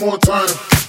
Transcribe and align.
More 0.00 0.16
time. 0.16 0.79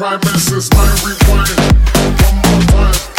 Crime 0.00 0.18
Ministers, 0.24 0.70
mind 0.72 0.98
rewind. 1.04 1.50
One 2.24 2.36
more 2.36 2.92
time. 2.94 3.09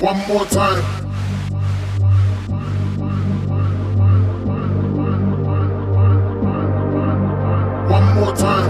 One 0.00 0.16
more 0.28 0.44
time. 0.46 0.80
One 7.90 8.14
more 8.14 8.36
time. 8.36 8.68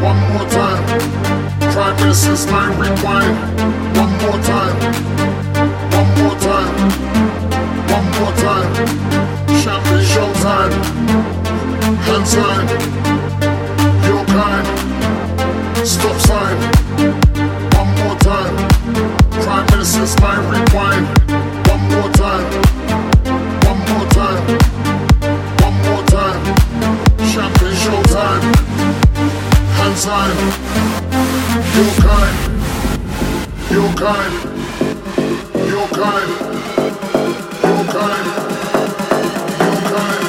One 0.00 0.16
more 0.32 0.48
time. 0.48 1.00
Prime 1.72 1.96
Minister's 2.00 2.46
mind 2.46 2.80
rewind. 2.80 3.98
One 3.98 4.12
more 4.22 4.42
time. 4.42 5.13
Sign. 30.64 31.04
Your 31.74 31.92
kind. 32.00 32.54
Your 33.70 33.90
kind. 33.94 34.34
Your 35.70 35.88
kind. 35.88 36.30
Your 37.62 37.84
kind. 37.92 38.26
Your 39.60 39.80
kind. 39.82 39.84
kind, 39.94 40.23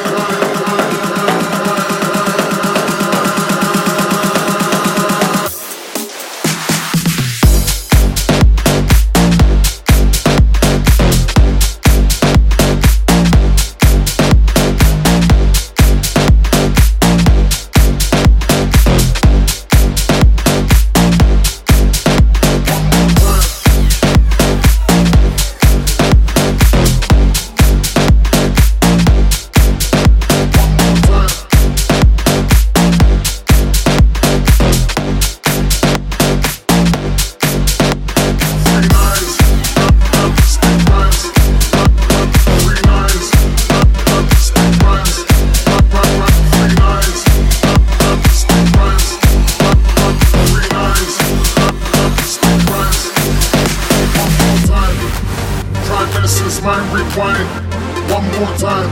One 57.17 58.25
more 58.33 58.57
time. 58.57 58.89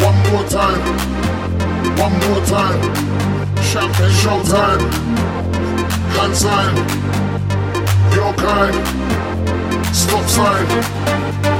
One 0.00 0.18
more 0.30 0.44
time. 0.48 0.80
One 1.98 2.12
more 2.12 2.44
time. 2.46 2.80
Champagne 3.64 4.14
showtime. 4.22 4.80
Hand 6.14 6.36
sign. 6.36 6.76
Your 8.14 8.32
kind. 8.34 8.76
Stop 9.92 10.24
sign. 10.28 11.59